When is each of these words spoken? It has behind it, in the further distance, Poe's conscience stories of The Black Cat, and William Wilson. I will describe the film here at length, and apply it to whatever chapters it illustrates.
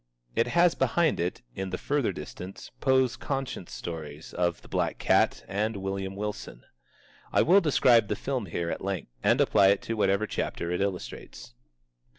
It 0.35 0.47
has 0.57 0.73
behind 0.73 1.19
it, 1.19 1.43
in 1.53 1.69
the 1.69 1.77
further 1.77 2.11
distance, 2.11 2.71
Poe's 2.81 3.15
conscience 3.15 3.71
stories 3.71 4.33
of 4.33 4.63
The 4.63 4.67
Black 4.67 4.97
Cat, 4.97 5.43
and 5.47 5.77
William 5.77 6.15
Wilson. 6.15 6.63
I 7.31 7.43
will 7.43 7.61
describe 7.61 8.07
the 8.07 8.15
film 8.15 8.47
here 8.47 8.71
at 8.71 8.83
length, 8.83 9.11
and 9.21 9.39
apply 9.39 9.67
it 9.67 9.81
to 9.83 9.93
whatever 9.93 10.25
chapters 10.25 10.73
it 10.73 10.81
illustrates. 10.81 11.53